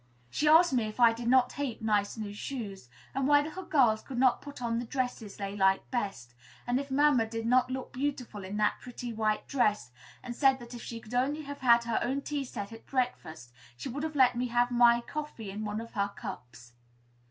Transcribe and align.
She 0.31 0.47
asked 0.47 0.73
me 0.73 0.85
if 0.85 0.99
I 0.99 1.13
did 1.13 1.27
not 1.27 1.51
hate 1.51 1.79
nice 1.83 2.17
new 2.17 2.33
shoes; 2.33 2.89
and 3.13 3.27
why 3.27 3.41
little 3.41 3.61
girls 3.65 4.01
could 4.01 4.17
not 4.17 4.41
put 4.41 4.59
on 4.59 4.79
the 4.79 4.85
dresses 4.85 5.37
they 5.37 5.55
liked 5.55 5.91
best; 5.91 6.33
and 6.65 6.79
if 6.79 6.89
mamma 6.89 7.27
did 7.27 7.45
not 7.45 7.69
look 7.69 7.93
beautiful 7.93 8.43
in 8.43 8.57
that 8.57 8.79
pretty 8.81 9.13
white 9.13 9.47
dress; 9.47 9.91
and 10.23 10.35
said 10.35 10.57
that, 10.57 10.73
if 10.73 10.81
she 10.81 10.99
could 10.99 11.13
only 11.13 11.43
have 11.43 11.59
had 11.59 11.83
her 11.83 11.99
own 12.01 12.21
tea 12.21 12.43
set, 12.45 12.71
at 12.73 12.87
breakfast, 12.87 13.53
she 13.77 13.89
would 13.89 14.01
have 14.01 14.15
let 14.15 14.35
me 14.35 14.47
have 14.47 14.71
my 14.71 15.01
coffee 15.01 15.51
in 15.51 15.63
one 15.65 15.79
of 15.79 15.91
her 15.93 16.09
cups. 16.15 16.73